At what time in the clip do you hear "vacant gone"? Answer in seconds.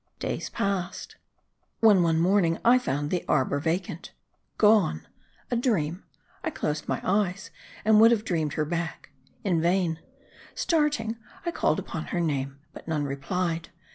3.59-5.07